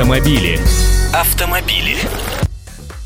Автомобили. 0.00 0.58
Автомобили. 1.12 1.94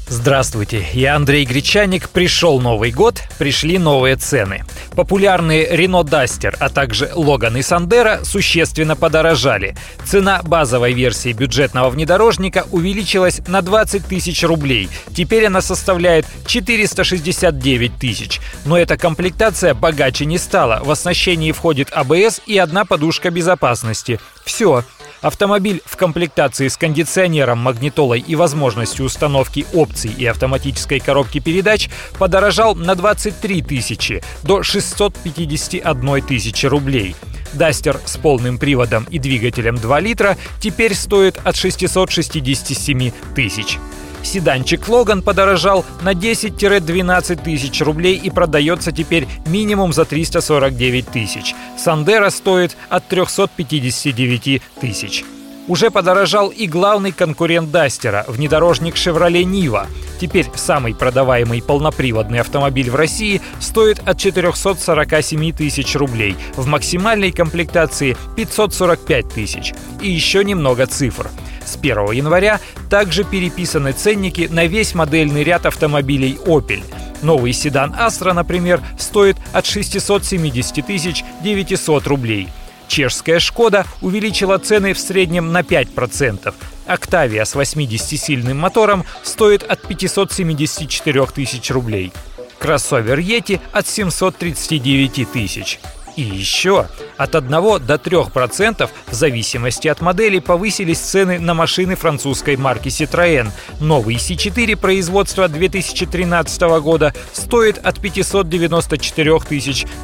Здравствуйте, 0.07 0.87
я 0.93 1.17
Андрей 1.17 1.45
Гречаник. 1.45 2.09
Пришел 2.09 2.61
Новый 2.61 2.93
год, 2.93 3.21
пришли 3.37 3.79
новые 3.79 4.15
цены. 4.15 4.63
Популярные 4.95 5.69
Renault 5.75 6.05
Duster, 6.05 6.55
а 6.61 6.69
также 6.69 7.07
Logan 7.07 7.59
и 7.59 7.63
Sandero 7.63 8.25
существенно 8.25 8.95
подорожали. 8.95 9.77
Цена 10.05 10.41
базовой 10.45 10.93
версии 10.93 11.33
бюджетного 11.33 11.91
внедорожника 11.91 12.65
увеличилась 12.71 13.41
на 13.49 13.61
20 13.61 14.07
тысяч 14.07 14.45
рублей. 14.45 14.89
Теперь 15.17 15.47
она 15.47 15.63
составляет 15.63 16.27
469 16.47 17.99
тысяч. 17.99 18.41
Но 18.65 18.79
эта 18.79 18.97
комплектация 18.97 19.75
богаче 19.75 20.27
не 20.27 20.39
стала. 20.39 20.81
В 20.85 20.93
оснащении 20.93 21.51
входит 21.51 21.89
АБС 21.93 22.43
и 22.47 22.57
одна 22.57 22.85
подушка 22.85 23.31
безопасности. 23.31 24.21
Все. 24.45 24.85
Автомобиль 25.25 25.81
в 25.87 25.97
комплектации 25.97 26.69
с 26.69 26.77
кондиционером, 26.77 27.57
магнитолой 27.57 28.21
и 28.21 28.37
возможностью 28.37 29.07
установки 29.07 29.65
опций 29.73 30.11
и 30.11 30.27
автоматической 30.27 31.01
коробки 31.01 31.41
передач 31.41 31.89
подорожал 32.19 32.75
на 32.75 32.95
23 32.95 33.63
тысячи 33.63 34.23
до 34.43 34.63
651 34.63 36.23
тысячи 36.27 36.67
рублей. 36.67 37.17
Дастер 37.55 37.99
с 38.05 38.19
полным 38.19 38.59
приводом 38.59 39.07
и 39.11 39.19
двигателем 39.19 39.77
2 39.77 40.01
литра 40.01 40.37
теперь 40.61 40.95
стоит 40.95 41.41
от 41.43 41.57
667 41.57 43.11
тысяч. 43.35 43.79
Седанчик 44.25 44.89
Логан 44.89 45.23
подорожал 45.23 45.85
на 46.03 46.13
10-12 46.13 47.45
тысяч 47.45 47.81
рублей 47.83 48.17
и 48.17 48.31
продается 48.31 48.91
теперь 48.91 49.29
минимум 49.47 49.93
за 49.93 50.05
349 50.05 51.09
тысяч. 51.09 51.55
Сандера 51.79 52.31
стоит 52.31 52.77
от 52.89 53.07
359 53.09 54.63
тысяч. 54.81 55.25
Уже 55.67 55.91
подорожал 55.91 56.49
и 56.49 56.67
главный 56.67 57.13
конкурент 57.13 57.71
Дастера– 57.71 58.27
внедорожник 58.29 58.97
Chevrolet 58.97 59.45
Niva. 59.45 59.87
Теперь 60.21 60.47
самый 60.55 60.95
продаваемый 60.95 61.63
полноприводный 61.63 62.41
автомобиль 62.41 62.91
в 62.91 62.95
России 62.95 63.41
стоит 63.61 64.01
от 64.07 64.19
447 64.19 65.53
тысяч 65.53 65.97
рублей, 65.97 66.37
в 66.57 66.67
максимальной 66.67 67.33
комплектации 67.33 68.15
545 68.37 69.29
тысяч. 69.31 69.73
И 70.03 70.11
еще 70.11 70.45
немного 70.45 70.87
цифр– 70.87 71.31
с 71.67 71.77
1 71.77 72.13
января 72.13 72.61
также 72.91 73.25
переписаны 73.25 73.93
ценники 73.93 74.49
на 74.51 74.67
весь 74.67 74.95
модельный 74.95 75.45
ряд 75.45 75.67
автомобилей 75.67 76.39
Opel. 76.47 76.83
Новый 77.23 77.53
седан 77.53 77.95
Astra, 77.95 78.33
например, 78.33 78.81
стоит 78.99 79.37
от 79.53 79.67
670 79.67 80.87
тысяч 80.87 81.25
900 81.43 82.07
рублей. 82.07 82.49
Чешская 82.87 83.39
«Шкода» 83.39 83.87
увеличила 84.03 84.59
цены 84.59 84.93
в 84.93 84.99
среднем 84.99 85.53
на 85.53 85.61
5%. 85.61 86.55
«Октавия» 86.87 87.45
с 87.45 87.55
80-сильным 87.55 88.55
мотором 88.55 89.05
стоит 89.23 89.63
от 89.63 89.83
574 89.83 91.27
тысяч 91.27 91.71
рублей. 91.71 92.13
Кроссовер 92.59 93.19
«Ети» 93.19 93.61
от 93.73 93.89
739 93.89 95.33
тысяч. 95.33 95.81
И 96.17 96.23
еще 96.23 96.87
от 97.17 97.35
1 97.35 97.51
до 97.51 97.95
3% 97.95 98.89
в 99.07 99.15
зависимости 99.15 99.89
от 99.89 100.01
модели 100.01 100.39
повысились 100.39 100.99
цены 100.99 101.39
на 101.39 101.55
машины 101.55 101.97
французской 101.97 102.57
марки 102.57 102.89
Citroën. 102.89 103.49
Новый 103.81 104.17
C4 104.17 104.77
производства 104.77 105.49
2013 105.49 106.63
года 106.81 107.15
стоит 107.33 107.79
от 107.79 108.01
594 108.01 109.41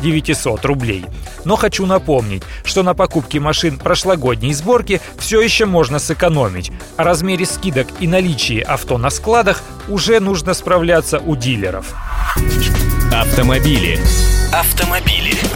900 0.03 0.65
рублей. 0.65 1.05
Но 1.45 1.57
хочу 1.57 1.87
напомнить, 1.87 2.43
что 2.65 2.83
на 2.83 2.95
покупке 2.95 3.41
машин 3.41 3.79
прошлогодней 3.79 4.55
сборки 4.55 5.01
все 5.19 5.41
еще 5.41 5.67
можно 5.67 5.99
сэкономить. 5.99 6.73
О 6.97 7.05
размере 7.05 7.47
скидок 7.47 7.89
и 8.01 8.07
наличии 8.07 8.61
авто 8.61 8.99
на 8.99 9.11
складах 9.11 9.63
уже 9.89 10.21
нужно 10.21 10.55
справляться 10.55 11.19
у 11.19 11.37
дилеров. 11.37 11.95
Автомобили. 13.13 13.99
Автомобили. 14.53 15.41